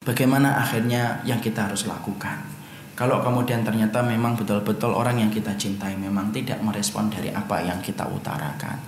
Bagaimana 0.00 0.56
akhirnya 0.56 1.20
yang 1.28 1.44
kita 1.44 1.68
harus 1.68 1.84
lakukan? 1.84 2.40
Kalau 2.96 3.20
kemudian 3.20 3.60
ternyata 3.60 4.00
memang 4.00 4.32
betul-betul 4.32 4.96
orang 4.96 5.20
yang 5.20 5.28
kita 5.28 5.52
cintai 5.60 5.92
memang 5.92 6.32
tidak 6.32 6.56
merespon 6.64 7.12
dari 7.12 7.28
apa 7.28 7.60
yang 7.60 7.84
kita 7.84 8.08
utarakan. 8.08 8.80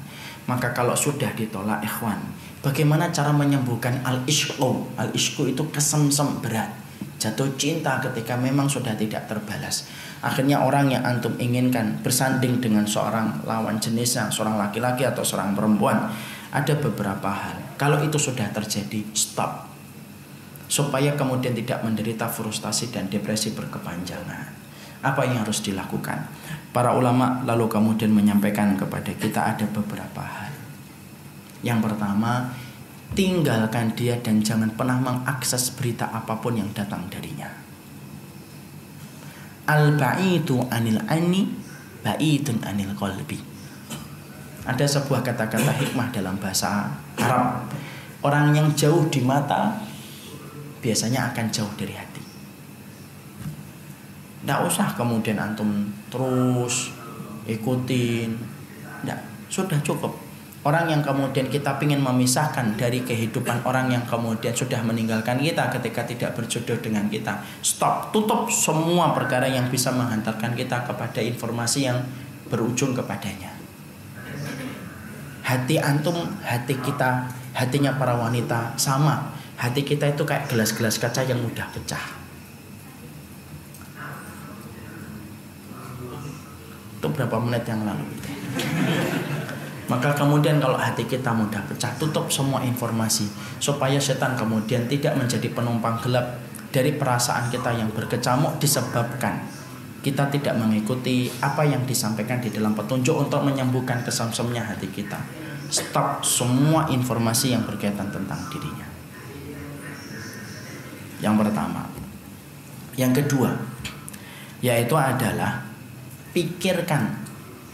Maka 0.49 0.73
kalau 0.73 0.97
sudah 0.97 1.29
ditolak 1.37 1.85
ikhwan, 1.85 2.17
bagaimana 2.65 3.13
cara 3.13 3.29
menyembuhkan 3.29 4.01
al-ishqu? 4.01 4.89
Al-ishqu 4.97 5.53
itu 5.53 5.69
kesemsem 5.69 6.41
berat. 6.41 6.73
Jatuh 7.21 7.61
cinta 7.61 8.01
ketika 8.01 8.33
memang 8.41 8.73
sudah 8.73 8.97
tidak 8.97 9.29
terbalas. 9.29 9.93
Akhirnya 10.25 10.65
orang 10.65 10.97
yang 10.97 11.05
antum 11.05 11.37
inginkan 11.37 12.01
bersanding 12.01 12.57
dengan 12.57 12.89
seorang 12.89 13.45
lawan 13.45 13.77
jenisnya, 13.77 14.33
seorang 14.33 14.57
laki-laki 14.57 15.05
atau 15.05 15.21
seorang 15.21 15.53
perempuan, 15.53 16.09
ada 16.57 16.73
beberapa 16.81 17.29
hal. 17.29 17.77
Kalau 17.77 18.01
itu 18.01 18.17
sudah 18.17 18.49
terjadi, 18.49 19.05
stop 19.13 19.72
supaya 20.73 21.13
kemudian 21.13 21.53
tidak 21.53 21.85
menderita 21.85 22.33
frustasi 22.33 22.89
dan 22.89 23.13
depresi 23.13 23.53
berkepanjangan. 23.53 24.65
Apa 25.05 25.29
yang 25.29 25.45
harus 25.45 25.61
dilakukan? 25.61 26.33
Para 26.73 26.97
ulama 26.97 27.45
lalu 27.45 27.69
kemudian 27.69 28.09
menyampaikan 28.09 28.73
kepada 28.81 29.13
kita 29.13 29.53
ada 29.53 29.69
beberapa 29.69 30.25
hal. 30.25 30.49
Yang 31.61 31.93
pertama, 31.93 32.57
tinggalkan 33.13 33.93
dia 33.93 34.17
dan 34.25 34.41
jangan 34.41 34.73
pernah 34.73 34.97
mengakses 34.97 35.77
berita 35.77 36.09
apa 36.09 36.41
pun 36.41 36.57
yang 36.57 36.73
datang 36.73 37.05
darinya. 37.13 37.53
Al-ba'idu 39.69 40.73
anil 40.73 41.05
ani 41.05 41.53
ba'idun 42.01 42.65
anil 42.65 42.97
qalbi. 42.97 43.37
Ada 44.65 44.89
sebuah 44.89 45.21
kata-kata 45.21 45.77
hikmah 45.85 46.09
dalam 46.17 46.41
bahasa 46.41 46.89
Arab. 47.21 47.69
Orang 48.25 48.57
yang 48.57 48.73
jauh 48.73 49.11
di 49.11 49.21
mata 49.21 49.92
biasanya 50.83 51.31
akan 51.31 51.47
jauh 51.55 51.71
dari 51.79 51.95
hati. 51.95 52.23
Tidak 54.43 54.61
usah 54.67 54.99
kemudian 54.99 55.39
antum 55.39 55.87
terus 56.11 56.91
ikutin. 57.47 58.35
Tidak, 59.01 59.19
sudah 59.47 59.79
cukup. 59.87 60.11
Orang 60.63 60.87
yang 60.87 61.03
kemudian 61.03 61.51
kita 61.51 61.75
ingin 61.83 61.99
memisahkan 61.99 62.79
dari 62.79 63.03
kehidupan 63.03 63.67
orang 63.67 63.91
yang 63.91 64.07
kemudian 64.07 64.55
sudah 64.55 64.79
meninggalkan 64.87 65.43
kita 65.43 65.71
ketika 65.75 66.07
tidak 66.07 66.31
berjodoh 66.39 66.79
dengan 66.79 67.11
kita. 67.11 67.43
Stop, 67.63 68.15
tutup 68.15 68.47
semua 68.47 69.11
perkara 69.11 69.51
yang 69.51 69.67
bisa 69.67 69.91
menghantarkan 69.91 70.55
kita 70.55 70.87
kepada 70.87 71.19
informasi 71.19 71.91
yang 71.91 71.99
berujung 72.47 72.95
kepadanya. 72.95 73.51
Hati 75.43 75.83
antum, 75.83 76.31
hati 76.47 76.79
kita, 76.79 77.27
hatinya 77.59 77.99
para 77.99 78.15
wanita 78.15 78.79
sama 78.79 79.35
hati 79.63 79.87
kita 79.87 80.11
itu 80.11 80.27
kayak 80.27 80.51
gelas-gelas 80.51 80.99
kaca 80.99 81.23
yang 81.23 81.39
mudah 81.39 81.71
pecah. 81.71 82.03
Itu 86.99 87.07
berapa 87.07 87.39
menit 87.39 87.63
yang 87.71 87.87
lalu? 87.87 88.03
Maka 89.87 90.19
kemudian 90.19 90.59
kalau 90.59 90.75
hati 90.75 91.07
kita 91.07 91.31
mudah 91.31 91.63
pecah, 91.71 91.95
tutup 92.03 92.27
semua 92.27 92.67
informasi 92.67 93.31
supaya 93.63 94.03
setan 94.03 94.35
kemudian 94.35 94.91
tidak 94.91 95.15
menjadi 95.15 95.47
penumpang 95.55 96.03
gelap 96.03 96.43
dari 96.75 96.99
perasaan 96.99 97.47
kita 97.55 97.71
yang 97.79 97.87
berkecamuk 97.95 98.59
disebabkan 98.59 99.47
kita 100.03 100.27
tidak 100.35 100.59
mengikuti 100.59 101.31
apa 101.39 101.63
yang 101.63 101.87
disampaikan 101.87 102.43
di 102.43 102.51
dalam 102.51 102.75
petunjuk 102.75 103.15
untuk 103.15 103.47
menyembuhkan 103.47 104.03
kesamsemnya 104.03 104.67
hati 104.67 104.91
kita. 104.91 105.23
Stop 105.71 106.27
semua 106.27 106.91
informasi 106.91 107.55
yang 107.55 107.63
berkaitan 107.63 108.11
tentang 108.11 108.43
dirinya. 108.51 108.92
Yang 111.23 111.47
pertama. 111.47 111.87
Yang 112.99 113.25
kedua, 113.25 113.55
yaitu 114.61 114.93
adalah 114.99 115.65
pikirkan 116.35 117.23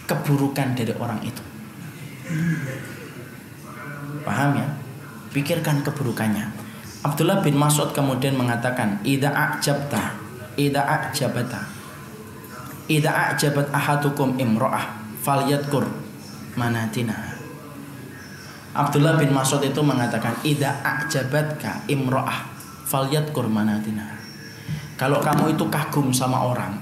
keburukan 0.04 0.77
dari 0.77 0.92
orang 0.94 1.20
itu. 1.24 1.42
Paham 4.22 4.50
ya? 4.60 4.69
Pikirkan 5.32 5.81
keburukannya. 5.81 6.44
Abdullah 7.03 7.41
bin 7.41 7.56
Mas'ud 7.56 7.91
kemudian 7.97 8.37
mengatakan, 8.37 9.00
"Idza 9.03 9.32
a'jabta, 9.32 10.19
idza 10.58 10.82
a'jabata, 10.82 11.62
idza 12.91 13.10
a'jabat 13.10 13.70
ahadukum 13.72 14.37
imra'ah 14.37 14.98
falyadkur 15.25 15.88
manatina." 16.58 17.38
Abdullah 18.75 19.16
bin 19.16 19.31
Mas'ud 19.32 19.62
itu 19.62 19.81
mengatakan, 19.81 20.37
"Idza 20.42 20.82
a'jabatka 20.82 21.87
imra'ah 21.87 22.57
Faliyat 22.88 23.37
kurmanatina. 23.37 24.16
Kalau 24.97 25.21
kamu 25.21 25.53
itu 25.53 25.69
kagum 25.69 26.09
sama 26.09 26.41
orang, 26.41 26.72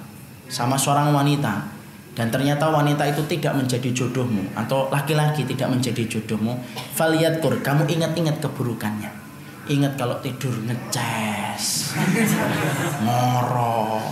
sama 0.47 0.79
seorang 0.79 1.11
wanita, 1.11 1.67
dan 2.15 2.31
ternyata 2.31 2.71
wanita 2.71 3.05
itu 3.11 3.27
tidak 3.27 3.59
menjadi 3.59 3.91
jodohmu 3.91 4.55
atau 4.55 4.87
laki-laki 4.89 5.43
tidak 5.45 5.69
menjadi 5.69 6.07
jodohmu, 6.07 6.57
faliyat 6.95 7.43
kur, 7.43 7.59
kamu 7.59 7.91
ingat-ingat 7.91 8.39
keburukannya. 8.39 9.11
Ingat 9.67 9.99
kalau 9.99 10.17
tidur 10.23 10.55
ngeces, 10.63 11.93
ngorok, 13.05 14.07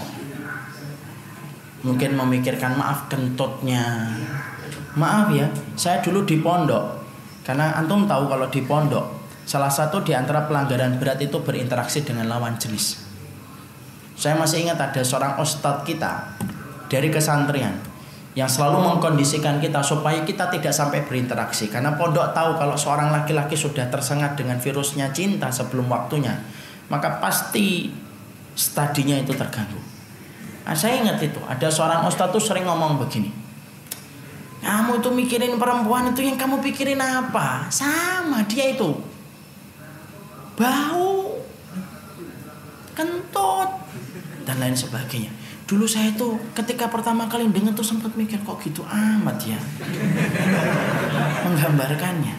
mungkin 1.86 2.10
memikirkan 2.18 2.74
maaf 2.74 3.06
kentutnya. 3.06 4.10
Maaf 4.98 5.30
ya, 5.30 5.46
saya 5.78 6.02
dulu 6.02 6.26
di 6.26 6.42
pondok. 6.42 7.06
Karena 7.46 7.70
antum 7.78 8.04
tahu 8.04 8.26
kalau 8.26 8.50
di 8.50 8.66
pondok 8.66 9.23
Salah 9.44 9.68
satu 9.68 10.00
di 10.00 10.16
antara 10.16 10.48
pelanggaran 10.48 10.96
berat 10.96 11.20
itu 11.20 11.36
berinteraksi 11.44 12.00
dengan 12.00 12.32
lawan 12.32 12.56
jenis. 12.56 13.04
Saya 14.16 14.40
masih 14.40 14.64
ingat 14.64 14.80
ada 14.80 15.04
seorang 15.04 15.36
ustadz 15.36 15.84
kita 15.84 16.38
dari 16.88 17.12
kesantrian 17.12 17.76
yang 18.34 18.50
selalu 18.50 18.82
mengkondisikan 18.82 19.62
kita 19.62 19.84
supaya 19.84 20.26
kita 20.26 20.50
tidak 20.50 20.74
sampai 20.74 21.06
berinteraksi 21.06 21.70
karena 21.70 21.94
pondok 21.94 22.34
tahu 22.34 22.58
kalau 22.58 22.74
seorang 22.74 23.14
laki-laki 23.14 23.54
sudah 23.54 23.86
tersengat 23.86 24.34
dengan 24.34 24.58
virusnya 24.58 25.14
cinta 25.14 25.54
sebelum 25.54 25.86
waktunya 25.86 26.34
maka 26.90 27.22
pasti 27.22 27.94
stadinya 28.54 29.18
itu 29.18 29.34
terganggu. 29.34 29.78
Nah, 30.64 30.72
saya 30.72 31.04
ingat 31.04 31.20
itu 31.20 31.38
ada 31.44 31.68
seorang 31.68 32.08
ustadz 32.08 32.32
tuh 32.32 32.42
sering 32.42 32.64
ngomong 32.64 32.96
begini. 33.02 33.30
Kamu 34.64 35.04
itu 35.04 35.12
mikirin 35.12 35.60
perempuan 35.60 36.16
itu 36.16 36.24
yang 36.24 36.40
kamu 36.40 36.64
pikirin 36.64 36.96
apa? 36.96 37.68
Sama 37.68 38.48
dia 38.48 38.72
itu 38.72 38.96
bau, 40.54 41.38
kentut, 42.94 43.70
dan 44.46 44.56
lain 44.60 44.76
sebagainya. 44.76 45.32
Dulu 45.64 45.88
saya 45.88 46.12
tuh 46.12 46.36
ketika 46.52 46.92
pertama 46.92 47.24
kali 47.24 47.48
dengar 47.48 47.72
tuh 47.72 47.86
sempat 47.86 48.12
mikir 48.12 48.36
kok 48.44 48.60
gitu 48.60 48.84
amat 48.84 49.38
ya 49.48 49.60
menggambarkannya. 51.48 52.36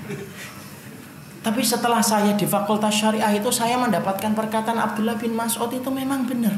Tapi 1.42 1.62
setelah 1.62 2.02
saya 2.02 2.34
di 2.34 2.46
Fakultas 2.50 2.94
Syariah 2.94 3.38
itu 3.38 3.54
saya 3.54 3.78
mendapatkan 3.78 4.34
perkataan 4.34 4.82
Abdullah 4.82 5.14
bin 5.18 5.38
Mas'ud 5.38 5.70
itu 5.70 5.90
memang 5.94 6.26
benar. 6.26 6.58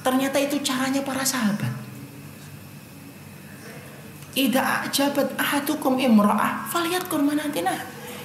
Ternyata 0.00 0.40
itu 0.40 0.56
caranya 0.64 1.04
para 1.04 1.20
sahabat. 1.20 1.68
Ida 4.32 4.88
ajabat 4.88 5.36
ahadukum 5.36 6.00
imra'ah 6.00 6.64
faliyat 6.72 7.04
kurmanatina. 7.12 7.76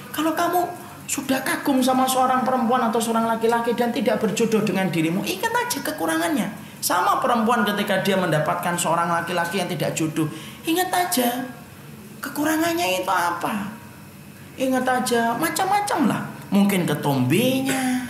Kalau 0.08 0.32
kamu 0.32 0.64
sudah 1.08 1.40
kagum 1.40 1.80
sama 1.80 2.04
seorang 2.04 2.44
perempuan 2.44 2.84
atau 2.84 3.00
seorang 3.00 3.24
laki-laki 3.24 3.72
dan 3.72 3.88
tidak 3.88 4.20
berjodoh 4.20 4.60
dengan 4.60 4.92
dirimu, 4.92 5.24
ingat 5.24 5.48
aja 5.56 5.80
kekurangannya. 5.80 6.52
Sama 6.84 7.16
perempuan 7.18 7.64
ketika 7.64 8.04
dia 8.04 8.20
mendapatkan 8.20 8.76
seorang 8.76 9.08
laki-laki 9.08 9.56
yang 9.56 9.72
tidak 9.72 9.96
jodoh, 9.96 10.28
ingat 10.68 10.92
aja 10.92 11.48
kekurangannya 12.20 13.00
itu 13.00 13.08
apa. 13.08 13.72
Ingat 14.60 14.84
aja 14.84 15.32
macam-macam 15.40 15.98
lah. 16.12 16.22
Mungkin 16.52 16.84
ketombenya, 16.84 18.04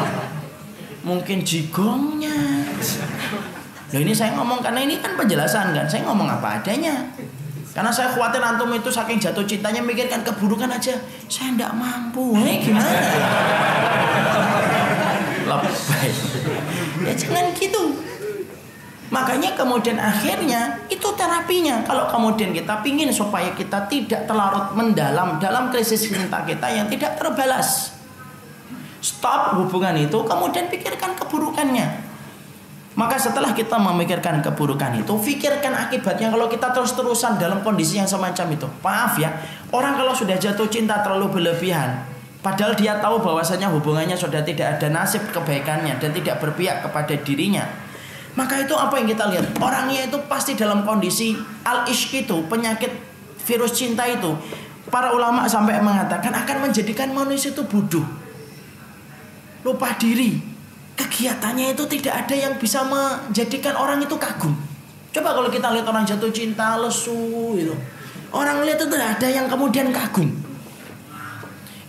mungkin 1.08 1.40
jigongnya. 1.40 2.68
Nah 3.90 3.98
ini 3.98 4.12
saya 4.12 4.36
ngomong 4.36 4.60
karena 4.60 4.84
ini 4.84 5.00
kan 5.00 5.16
penjelasan 5.16 5.72
kan, 5.72 5.88
saya 5.88 6.04
ngomong 6.04 6.28
apa 6.28 6.60
adanya. 6.60 7.00
Karena 7.80 7.96
saya 7.96 8.12
khawatir 8.12 8.44
antum 8.44 8.68
itu 8.76 8.92
saking 8.92 9.16
jatuh 9.16 9.40
cintanya 9.48 9.80
mikirkan 9.80 10.20
keburukan 10.20 10.68
aja. 10.68 11.00
Saya 11.32 11.56
tidak 11.56 11.72
mampu. 11.72 12.36
Ini 12.36 12.60
gimana? 12.60 12.92
Lebay. 15.48 16.08
Ya 17.08 17.12
jangan 17.16 17.56
gitu. 17.56 17.96
Makanya 19.08 19.56
kemudian 19.56 19.96
akhirnya 19.96 20.76
itu 20.92 21.08
terapinya. 21.16 21.80
Kalau 21.88 22.04
kemudian 22.12 22.52
kita 22.52 22.84
pingin 22.84 23.08
supaya 23.16 23.48
kita 23.56 23.88
tidak 23.88 24.28
terlarut 24.28 24.76
mendalam 24.76 25.40
dalam 25.40 25.72
krisis 25.72 26.04
cinta 26.04 26.44
kita 26.44 26.68
yang 26.68 26.84
tidak 26.92 27.16
terbalas. 27.16 27.96
Stop 29.00 29.56
hubungan 29.56 29.96
itu, 29.96 30.20
kemudian 30.28 30.68
pikirkan 30.68 31.16
keburukannya. 31.16 32.09
Maka 32.98 33.16
setelah 33.16 33.54
kita 33.54 33.78
memikirkan 33.78 34.42
keburukan 34.42 34.98
itu, 34.98 35.14
pikirkan 35.14 35.72
akibatnya 35.88 36.26
kalau 36.26 36.50
kita 36.50 36.74
terus-terusan 36.74 37.38
dalam 37.38 37.62
kondisi 37.62 38.02
yang 38.02 38.10
semacam 38.10 38.50
itu. 38.50 38.66
Maaf 38.82 39.14
ya, 39.14 39.30
orang 39.70 39.94
kalau 39.94 40.10
sudah 40.10 40.34
jatuh 40.34 40.66
cinta 40.66 40.98
terlalu 40.98 41.38
berlebihan, 41.38 42.10
Padahal 42.40 42.72
dia 42.72 42.96
tahu 42.96 43.20
bahwasanya 43.20 43.68
hubungannya 43.68 44.16
sudah 44.16 44.40
tidak 44.40 44.80
ada 44.80 44.88
nasib 44.88 45.20
kebaikannya 45.28 46.00
dan 46.00 46.08
tidak 46.16 46.40
berpihak 46.40 46.80
kepada 46.80 47.12
dirinya. 47.20 47.68
Maka 48.32 48.64
itu 48.64 48.72
apa 48.72 48.96
yang 48.96 49.12
kita 49.12 49.28
lihat? 49.28 49.60
Orangnya 49.60 50.08
itu 50.08 50.16
pasti 50.24 50.56
dalam 50.56 50.88
kondisi 50.88 51.36
al-ishq 51.68 52.24
itu, 52.24 52.40
penyakit 52.48 52.88
virus 53.44 53.76
cinta 53.76 54.08
itu. 54.08 54.32
Para 54.88 55.12
ulama 55.12 55.44
sampai 55.44 55.84
mengatakan 55.84 56.32
akan 56.32 56.70
menjadikan 56.70 57.12
manusia 57.12 57.52
itu 57.52 57.60
bodoh. 57.68 58.08
Lupa 59.60 59.92
diri. 60.00 60.49
Kegiatannya 61.00 61.72
itu 61.72 61.84
tidak 61.96 62.26
ada 62.26 62.36
yang 62.36 62.60
bisa 62.60 62.84
menjadikan 62.84 63.72
orang 63.72 64.04
itu 64.04 64.20
kagum. 64.20 64.52
Coba 65.16 65.32
kalau 65.32 65.48
kita 65.48 65.72
lihat 65.72 65.88
orang 65.88 66.04
jatuh 66.04 66.28
cinta, 66.28 66.76
lesu 66.76 67.56
itu. 67.56 67.72
Orang 68.28 68.60
lihat 68.68 68.84
itu 68.84 68.94
ada 69.00 69.28
yang 69.32 69.48
kemudian 69.48 69.88
kagum. 69.96 70.28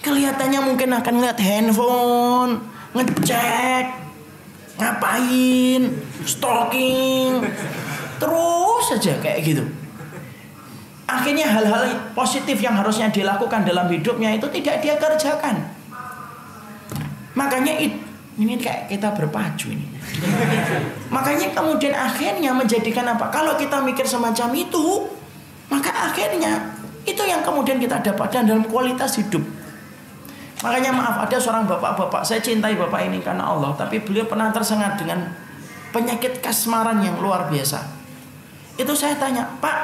Kelihatannya 0.01 0.59
mungkin 0.63 0.95
akan 0.95 1.15
lihat 1.21 1.37
handphone, 1.37 2.63
ngecek, 2.95 3.85
ngapain, 4.79 5.81
stalking, 6.25 7.45
terus 8.17 8.83
saja 8.95 9.13
kayak 9.21 9.39
gitu. 9.45 9.63
Akhirnya 11.05 11.51
hal-hal 11.51 12.15
positif 12.15 12.63
yang 12.63 12.79
harusnya 12.79 13.11
dilakukan 13.11 13.67
dalam 13.67 13.91
hidupnya 13.91 14.33
itu 14.39 14.47
tidak 14.55 14.79
dia 14.79 14.95
kerjakan. 14.95 15.67
Makanya 17.35 17.75
it, 17.77 17.93
ini 18.39 18.55
kayak 18.55 18.87
kita 18.87 19.11
berpacu 19.11 19.75
ini. 19.75 19.83
Makanya 21.11 21.51
kemudian 21.51 21.91
akhirnya 21.91 22.55
menjadikan 22.55 23.03
apa? 23.11 23.27
Kalau 23.27 23.59
kita 23.59 23.83
mikir 23.83 24.07
semacam 24.07 24.55
itu, 24.55 25.11
maka 25.67 25.91
akhirnya 25.91 26.71
itu 27.03 27.19
yang 27.27 27.43
kemudian 27.43 27.75
kita 27.81 27.99
dapatkan 27.99 28.47
dalam 28.47 28.63
kualitas 28.71 29.19
hidup. 29.19 29.43
Makanya 30.61 30.93
maaf 30.93 31.25
ada 31.25 31.37
seorang 31.41 31.65
bapak-bapak, 31.65 32.21
saya 32.21 32.39
cintai 32.39 32.77
bapak 32.77 33.09
ini 33.09 33.19
karena 33.19 33.49
Allah, 33.49 33.73
tapi 33.73 33.97
beliau 33.99 34.29
pernah 34.29 34.53
tersengat 34.53 34.95
dengan 34.95 35.33
penyakit 35.89 36.39
kasmaran 36.39 37.01
yang 37.01 37.17
luar 37.17 37.49
biasa. 37.49 37.81
Itu 38.77 38.93
saya 38.93 39.17
tanya, 39.17 39.43
Pak, 39.59 39.77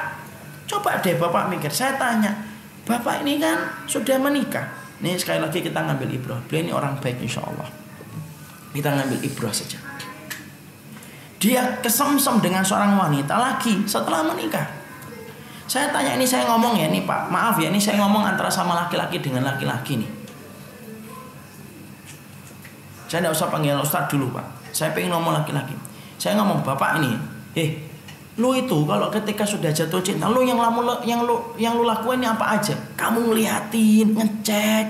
coba 0.70 1.02
deh 1.02 1.18
bapak 1.18 1.50
mikir. 1.50 1.74
Saya 1.74 1.98
tanya, 1.98 2.32
bapak 2.86 3.26
ini 3.26 3.42
kan 3.42 3.90
sudah 3.90 4.22
menikah. 4.22 4.70
Nih 5.02 5.18
sekali 5.18 5.42
lagi 5.42 5.66
kita 5.66 5.82
ngambil 5.82 6.10
ibrah. 6.14 6.40
Beliau 6.46 6.62
ini 6.64 6.72
orang 6.74 6.98
baik 7.02 7.26
insya 7.26 7.42
Allah. 7.42 7.87
Kita 8.78 8.94
ngambil 8.94 9.26
ibrah 9.26 9.50
saja. 9.50 9.82
Dia 11.42 11.82
kesemsem 11.82 12.38
dengan 12.46 12.62
seorang 12.62 12.94
wanita 12.94 13.34
lagi 13.34 13.82
setelah 13.90 14.22
menikah. 14.22 14.70
Saya 15.66 15.90
tanya 15.90 16.14
ini 16.14 16.30
saya 16.30 16.46
ngomong 16.46 16.78
ya 16.78 16.86
nih 16.86 17.02
Pak, 17.02 17.34
maaf 17.34 17.58
ya 17.58 17.74
ini 17.74 17.82
saya 17.82 17.98
ngomong 18.06 18.22
antara 18.22 18.54
sama 18.54 18.78
laki-laki 18.78 19.18
dengan 19.18 19.50
laki-laki 19.50 19.98
nih. 19.98 20.12
Saya 23.10 23.26
tidak 23.26 23.34
usah 23.34 23.50
panggil 23.50 23.74
Ustaz 23.82 24.06
dulu 24.14 24.30
Pak. 24.30 24.46
Saya 24.70 24.94
pengen 24.94 25.18
ngomong 25.18 25.34
laki-laki. 25.42 25.74
Saya 26.22 26.38
ngomong 26.38 26.62
Bapak 26.62 27.02
ini, 27.02 27.18
eh 27.58 27.70
lu 28.38 28.54
itu 28.54 28.86
kalau 28.86 29.10
ketika 29.10 29.42
sudah 29.42 29.74
jatuh 29.74 30.06
cinta, 30.06 30.30
lu 30.30 30.46
yang 30.46 30.62
lamu 30.62 30.86
yang 31.02 31.26
lu 31.26 31.58
yang 31.58 31.74
lu 31.74 31.84
lakuin 31.84 32.22
apa 32.24 32.62
aja? 32.62 32.78
Kamu 32.94 33.34
ngeliatin, 33.34 34.14
ngecek, 34.14 34.86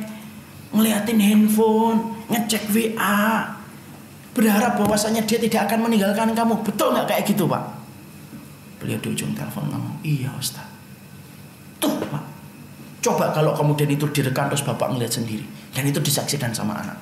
ngeliatin 0.75 1.19
handphone, 1.23 2.13
ngecek 2.29 2.69
WA, 2.69 3.56
berharap 4.37 4.77
bahwasanya 4.77 5.25
dia 5.25 5.41
tidak 5.41 5.65
akan 5.65 5.89
meninggalkan 5.89 6.37
kamu. 6.37 6.61
Betul 6.61 6.93
nggak 6.93 7.09
kayak 7.09 7.23
gitu 7.25 7.49
Pak? 7.49 7.63
Beliau 8.77 9.01
di 9.01 9.09
ujung 9.09 9.33
telepon 9.33 9.65
ngomong, 9.73 9.97
iya 10.05 10.29
Ustaz. 10.37 10.69
Tuh 11.81 11.97
Pak, 11.97 12.23
coba 13.01 13.33
kalau 13.33 13.57
kemudian 13.57 13.89
itu 13.89 14.05
direkam 14.13 14.53
terus 14.53 14.61
Bapak 14.61 14.93
ngeliat 14.93 15.09
sendiri. 15.09 15.43
Dan 15.73 15.89
itu 15.89 15.97
disaksikan 15.97 16.53
sama 16.53 16.77
anak 16.77 16.97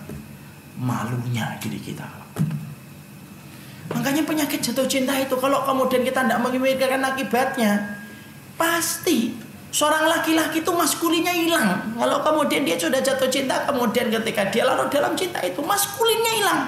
malunya 0.80 1.56
diri 1.60 1.80
kita. 1.80 2.08
Makanya 3.92 4.26
penyakit 4.28 4.60
jatuh 4.60 4.88
cinta 4.90 5.16
itu 5.16 5.36
kalau 5.38 5.64
kemudian 5.64 6.04
kita 6.04 6.26
tidak 6.26 6.40
memikirkan 6.42 7.04
akibatnya, 7.06 8.02
pasti 8.60 9.36
seorang 9.72 10.10
laki-laki 10.10 10.64
itu 10.64 10.72
maskulinnya 10.74 11.32
hilang. 11.32 11.96
Kalau 11.96 12.20
kemudian 12.24 12.66
dia 12.66 12.76
sudah 12.76 13.00
jatuh 13.00 13.30
cinta, 13.30 13.64
kemudian 13.68 14.10
ketika 14.10 14.48
dia 14.52 14.64
larut 14.68 14.90
dalam 14.90 15.14
cinta 15.14 15.40
itu 15.44 15.62
maskulinnya 15.64 16.34
hilang. 16.40 16.62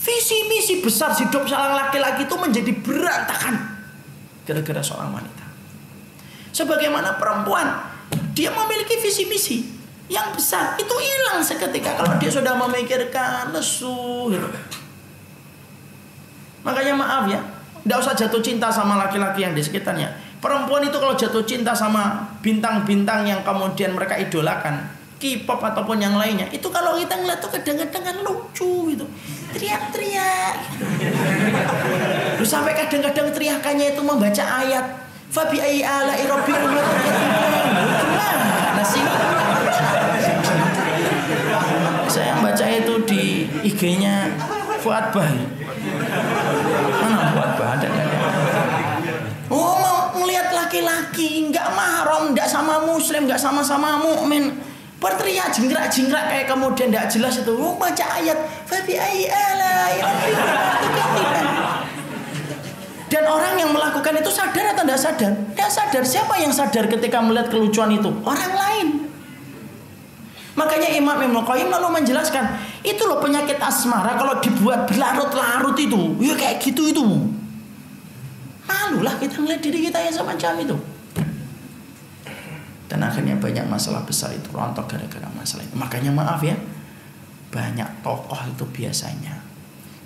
Visi 0.00 0.48
misi 0.48 0.80
besar 0.80 1.12
hidup 1.12 1.44
seorang 1.44 1.76
laki-laki 1.76 2.24
itu 2.24 2.36
menjadi 2.40 2.72
berantakan 2.80 3.54
gara-gara 4.48 4.80
seorang 4.80 5.12
wanita. 5.12 5.44
Sebagaimana 6.56 7.20
perempuan, 7.20 7.68
dia 8.32 8.48
memiliki 8.48 8.96
visi 8.96 9.28
misi, 9.28 9.58
yang 10.10 10.32
besar 10.34 10.74
itu 10.80 10.90
hilang 10.90 11.44
seketika 11.44 11.94
kalau 12.00 12.18
dia 12.18 12.32
sudah 12.32 12.56
memikirkan 12.58 13.54
lesu 13.54 14.32
gitu. 14.32 14.48
Makanya 16.66 16.94
maaf 16.96 17.24
ya, 17.28 17.40
tidak 17.84 17.98
usah 18.00 18.14
jatuh 18.16 18.42
cinta 18.42 18.68
sama 18.72 18.98
laki-laki 18.98 19.44
yang 19.44 19.54
di 19.54 19.62
sekitarnya. 19.62 20.10
Perempuan 20.40 20.80
itu 20.82 20.96
kalau 20.96 21.12
jatuh 21.14 21.44
cinta 21.44 21.76
sama 21.76 22.24
bintang-bintang 22.40 23.28
yang 23.28 23.44
kemudian 23.44 23.92
mereka 23.92 24.16
idolakan, 24.16 24.88
K-pop 25.20 25.60
ataupun 25.60 26.00
yang 26.00 26.16
lainnya, 26.16 26.48
itu 26.48 26.64
kalau 26.72 26.96
kita 26.96 27.12
ngeliat 27.20 27.44
tuh 27.44 27.52
kadang-kadang 27.52 28.02
kan 28.08 28.16
lucu 28.24 28.96
gitu, 28.96 29.04
teriak-teriak. 29.52 30.54
Gitu. 30.96 32.48
sampai 32.48 32.72
kadang-kadang 32.72 33.28
teriakannya 33.36 33.92
itu 33.92 34.00
membaca 34.00 34.44
ayat 34.64 35.10
Fabi 35.30 35.60
ayyi 35.62 35.84
ala 35.84 36.16
Gimana 36.16 36.42
sih? 38.82 39.04
Saya 42.10 42.40
baca 42.42 42.66
itu 42.66 42.94
di 43.06 43.46
IG-nya 43.62 44.26
Fuad 44.82 45.14
Bah. 45.14 45.30
Mana 46.98 47.30
Fuad 47.30 47.50
Bah 47.60 47.78
ada 47.78 47.88
Oh 49.52 49.78
mau 49.78 50.16
ngelihat 50.18 50.50
laki-laki 50.50 51.52
nggak 51.52 51.68
mahram, 51.78 52.34
nggak 52.34 52.48
sama 52.50 52.82
muslim, 52.82 53.30
nggak 53.30 53.38
sama-sama 53.38 54.02
mukmin 54.02 54.69
berteriak 55.00 55.48
jingkrak-jingkrak 55.48 56.24
kayak 56.28 56.46
kemudian 56.46 56.92
tidak 56.92 57.08
jelas 57.08 57.34
itu 57.40 57.52
oh, 57.56 57.74
baca 57.80 58.04
ayat 58.20 58.36
fabi 58.68 59.00
dan 63.10 63.26
orang 63.26 63.58
yang 63.58 63.74
melakukan 63.74 64.22
itu 64.22 64.30
sadar 64.30 64.70
atau 64.70 64.86
tidak 64.86 65.00
sadar? 65.02 65.32
Tidak 65.34 65.70
sadar. 65.70 66.02
Siapa 66.06 66.38
yang 66.38 66.54
sadar 66.54 66.86
ketika 66.86 67.18
melihat 67.18 67.50
kelucuan 67.50 67.90
itu? 67.90 68.06
Orang 68.22 68.54
lain. 68.54 69.10
Makanya 70.54 70.94
Imam 70.94 71.18
Ibn 71.18 71.42
Qayyim 71.42 71.68
lalu 71.74 71.88
menjelaskan, 72.00 72.54
itu 72.86 73.02
loh 73.10 73.18
penyakit 73.18 73.58
asmara 73.58 74.14
kalau 74.14 74.38
dibuat 74.38 74.86
berlarut-larut 74.86 75.74
itu, 75.74 76.14
ya 76.22 76.38
kayak 76.38 76.62
gitu 76.62 76.86
itu. 76.86 77.02
Malulah 78.70 79.18
kita 79.18 79.42
melihat 79.42 79.62
diri 79.62 79.90
kita 79.90 79.98
yang 79.98 80.14
semacam 80.14 80.52
itu. 80.62 80.76
Dan 82.86 82.98
akhirnya 83.06 83.29
banyak 83.50 83.66
masalah 83.66 84.06
besar 84.06 84.30
itu 84.30 84.46
rontok 84.54 84.86
gara-gara 84.86 85.26
masalah 85.34 85.66
itu. 85.66 85.74
Makanya 85.74 86.14
maaf 86.14 86.38
ya, 86.38 86.54
banyak 87.50 88.06
tokoh 88.06 88.38
itu 88.46 88.62
biasanya 88.70 89.42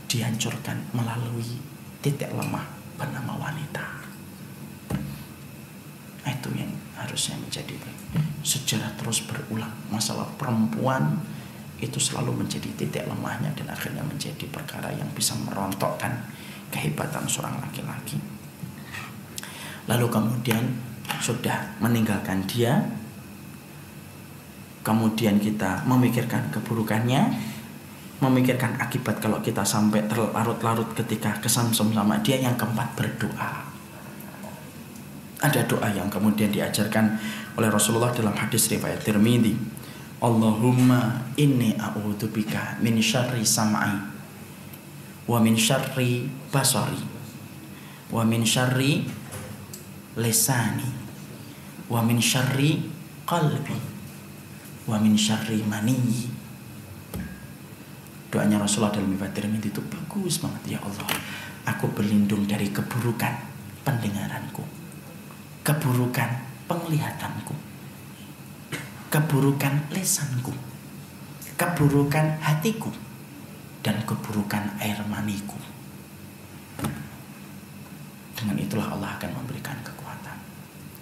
dihancurkan 0.08 0.80
melalui 0.96 1.60
titik 2.00 2.32
lemah 2.32 2.64
bernama 2.96 3.36
wanita. 3.36 3.84
Nah, 6.24 6.32
itu 6.32 6.48
yang 6.56 6.72
harusnya 6.96 7.36
menjadi 7.36 7.76
sejarah 8.40 8.96
terus 8.96 9.28
berulang 9.28 9.72
masalah 9.92 10.24
perempuan 10.40 11.20
itu 11.84 12.00
selalu 12.00 12.32
menjadi 12.32 12.72
titik 12.80 13.04
lemahnya 13.04 13.52
dan 13.52 13.68
akhirnya 13.68 14.00
menjadi 14.00 14.48
perkara 14.48 14.88
yang 14.96 15.10
bisa 15.12 15.36
merontokkan 15.36 16.16
kehebatan 16.72 17.28
seorang 17.28 17.60
laki-laki 17.60 18.16
lalu 19.84 20.08
kemudian 20.08 20.64
sudah 21.20 21.76
meninggalkan 21.84 22.40
dia 22.48 23.03
kemudian 24.84 25.40
kita 25.40 25.82
memikirkan 25.88 26.52
keburukannya 26.52 27.54
memikirkan 28.22 28.78
akibat 28.78 29.20
kalau 29.20 29.42
kita 29.44 29.60
sampai 29.66 30.06
terlarut-larut 30.08 30.96
ketika 30.96 31.36
kesamsem 31.44 31.92
sama 31.92 32.20
dia. 32.24 32.40
Yang 32.40 32.64
keempat 32.64 32.88
berdoa. 32.96 33.52
Ada 35.44 35.60
doa 35.68 35.88
yang 35.92 36.08
kemudian 36.08 36.48
diajarkan 36.48 37.20
oleh 37.60 37.68
Rasulullah 37.68 38.14
dalam 38.14 38.32
hadis 38.32 38.70
riwayat 38.72 39.04
Tirmidzi. 39.04 39.52
Allahumma 40.24 41.20
inni 41.36 41.76
a'udzubika 41.76 42.80
min 42.80 42.96
syarri 43.04 43.44
sam'i 43.44 43.92
wa 45.28 45.36
min 45.36 45.52
syarri 45.52 46.24
basari 46.48 47.00
wa 48.08 48.24
min 48.24 48.40
syarri 48.40 49.04
lisani 50.16 50.88
wa 51.92 52.00
min 52.00 52.24
syarri 52.24 52.88
qalbi 53.28 53.93
wa 54.84 54.96
min 55.00 55.16
syarri 55.16 55.64
maniyi 55.64 56.28
doanya 58.28 58.58
Rasulullah 58.58 58.92
dalam 58.92 59.14
riwayat 59.14 59.32
Tirmidzi 59.32 59.70
itu 59.70 59.82
bagus 59.86 60.42
banget 60.42 60.76
ya 60.76 60.78
Allah 60.82 61.06
aku 61.70 61.88
berlindung 61.94 62.44
dari 62.44 62.68
keburukan 62.68 63.34
pendengaranku 63.86 64.64
keburukan 65.62 66.30
penglihatanku 66.66 67.54
keburukan 69.08 69.74
lesanku 69.94 70.52
keburukan 71.54 72.42
hatiku 72.42 72.90
dan 73.84 74.00
keburukan 74.08 74.64
air 74.80 74.98
maniku. 75.06 75.60
Dengan 78.34 78.56
itulah 78.58 78.96
Allah 78.96 79.14
akan 79.20 79.30
memberikan 79.38 79.76
kekuatan. 79.84 80.36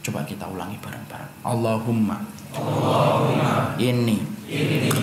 Coba 0.03 0.27
kita 0.27 0.45
ulangi 0.51 0.77
bareng-bareng. 0.83 1.47
Allahumma, 1.47 2.21
Allahumma 2.53 3.73
inni, 3.81 4.21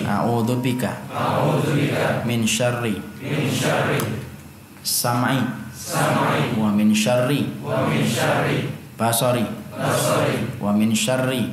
a'udzubika 0.06 0.90
a'udzubika 1.10 2.22
min 2.26 2.46
syarri. 2.46 3.02
Sam'i. 4.80 5.38
Wa 6.56 6.72
min 6.72 6.94
syarri. 6.94 7.44
Basari. 8.96 9.44
Wa 10.60 10.72
min 10.72 10.92
syarri. 10.96 11.52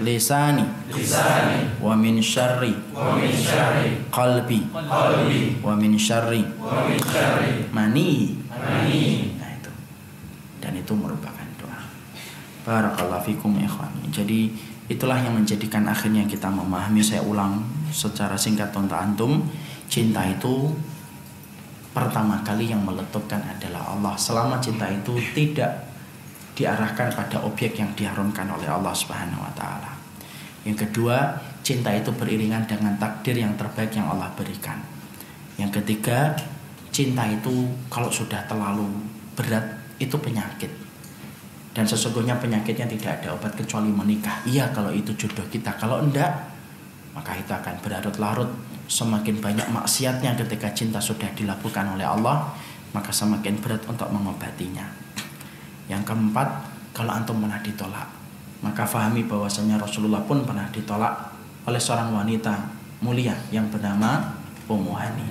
Lisani. 0.00 0.64
Wa 1.80 1.92
min 1.96 2.20
syarri. 2.22 2.72
Qalbi. 4.08 4.60
Wa 5.60 5.72
min 5.76 5.98
syarri. 5.98 6.44
Mani. 7.72 8.38
Nah 9.36 9.50
itu. 9.52 9.72
Dan 10.64 10.72
itu 10.80 10.92
merupakan 10.96 11.37
barakallahu 12.68 13.24
fikum 13.24 13.56
ya 13.56 13.64
ikhwani 13.64 14.12
jadi 14.12 14.52
itulah 14.92 15.16
yang 15.16 15.32
menjadikan 15.32 15.88
akhirnya 15.88 16.28
kita 16.28 16.52
memahami 16.52 17.00
saya 17.00 17.24
ulang 17.24 17.64
secara 17.88 18.36
singkat 18.36 18.68
untuk 18.76 19.00
antum 19.00 19.48
cinta 19.88 20.20
itu 20.28 20.68
pertama 21.96 22.44
kali 22.44 22.68
yang 22.68 22.84
meletupkan 22.84 23.40
adalah 23.40 23.96
Allah 23.96 24.12
selama 24.20 24.60
cinta 24.60 24.84
itu 24.92 25.16
tidak 25.32 25.88
diarahkan 26.58 27.14
pada 27.14 27.38
objek 27.46 27.78
yang 27.78 27.94
diharumkan 27.94 28.50
oleh 28.50 28.66
Allah 28.66 28.90
Subhanahu 28.90 29.46
wa 29.46 29.52
taala. 29.54 29.94
Yang 30.66 30.90
kedua, 30.90 31.38
cinta 31.62 31.94
itu 31.94 32.10
beriringan 32.10 32.66
dengan 32.66 32.98
takdir 32.98 33.38
yang 33.38 33.54
terbaik 33.54 33.94
yang 33.94 34.10
Allah 34.10 34.26
berikan. 34.34 34.82
Yang 35.54 35.78
ketiga, 35.78 36.34
cinta 36.90 37.30
itu 37.30 37.70
kalau 37.86 38.10
sudah 38.10 38.42
terlalu 38.50 38.90
berat 39.38 39.62
itu 40.02 40.18
penyakit. 40.18 40.87
Dan 41.78 41.86
sesungguhnya 41.86 42.34
penyakitnya 42.42 42.90
tidak 42.90 43.22
ada 43.22 43.38
obat 43.38 43.54
kecuali 43.54 43.86
menikah. 43.94 44.42
Iya 44.42 44.74
kalau 44.74 44.90
itu 44.90 45.14
jodoh 45.14 45.46
kita. 45.46 45.78
Kalau 45.78 46.02
enggak, 46.02 46.26
maka 47.14 47.38
itu 47.38 47.54
akan 47.54 47.78
berlarut-larut. 47.78 48.50
Semakin 48.90 49.38
banyak 49.38 49.70
maksiatnya 49.70 50.34
ketika 50.34 50.74
cinta 50.74 50.98
sudah 50.98 51.30
dilakukan 51.38 51.94
oleh 51.94 52.02
Allah, 52.02 52.50
maka 52.90 53.14
semakin 53.14 53.62
berat 53.62 53.86
untuk 53.86 54.10
mengobatinya. 54.10 54.90
Yang 55.86 56.02
keempat, 56.10 56.48
kalau 56.90 57.14
antum 57.14 57.38
pernah 57.38 57.62
ditolak, 57.62 58.10
maka 58.58 58.82
fahami 58.82 59.22
bahwasanya 59.30 59.78
Rasulullah 59.78 60.26
pun 60.26 60.42
pernah 60.42 60.66
ditolak 60.74 61.14
oleh 61.62 61.78
seorang 61.78 62.10
wanita 62.10 62.58
mulia 63.06 63.38
yang 63.54 63.70
bernama 63.70 64.34
Ummu 64.66 64.98
Hani. 64.98 65.30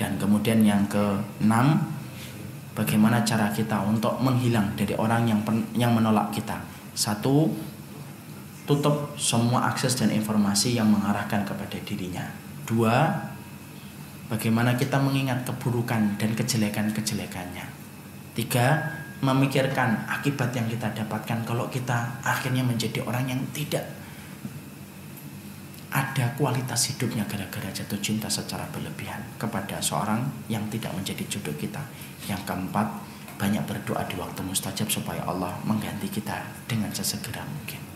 Dan 0.00 0.16
kemudian 0.16 0.64
yang 0.64 0.88
keenam, 0.88 1.97
bagaimana 2.78 3.26
cara 3.26 3.50
kita 3.50 3.82
untuk 3.82 4.14
menghilang 4.22 4.78
dari 4.78 4.94
orang 4.94 5.26
yang 5.26 5.42
yang 5.74 5.90
menolak 5.90 6.30
kita. 6.30 6.62
Satu, 6.94 7.50
tutup 8.70 9.18
semua 9.18 9.66
akses 9.66 9.98
dan 9.98 10.14
informasi 10.14 10.78
yang 10.78 10.86
mengarahkan 10.86 11.42
kepada 11.42 11.74
dirinya. 11.82 12.22
Dua, 12.62 13.10
bagaimana 14.30 14.78
kita 14.78 15.02
mengingat 15.02 15.42
keburukan 15.42 16.14
dan 16.14 16.30
kejelekan-kejelekannya. 16.38 17.66
Tiga, 18.38 18.66
memikirkan 19.18 20.06
akibat 20.06 20.54
yang 20.54 20.70
kita 20.70 20.94
dapatkan 20.94 21.42
kalau 21.42 21.66
kita 21.66 22.22
akhirnya 22.22 22.62
menjadi 22.62 23.02
orang 23.02 23.26
yang 23.26 23.42
tidak 23.50 23.97
ada 25.88 26.36
kualitas 26.36 26.92
hidupnya 26.92 27.24
gara-gara 27.24 27.72
jatuh 27.72 27.96
cinta 28.04 28.28
secara 28.28 28.68
berlebihan 28.68 29.24
kepada 29.40 29.80
seorang 29.80 30.20
yang 30.52 30.68
tidak 30.68 30.92
menjadi 30.92 31.24
jodoh 31.24 31.56
kita. 31.56 31.80
Yang 32.28 32.44
keempat, 32.44 32.86
banyak 33.40 33.64
berdoa 33.64 34.04
di 34.04 34.20
waktu 34.20 34.44
mustajab 34.44 34.92
supaya 34.92 35.24
Allah 35.24 35.56
mengganti 35.64 36.12
kita 36.12 36.44
dengan 36.68 36.92
sesegera 36.92 37.40
mungkin. 37.48 37.87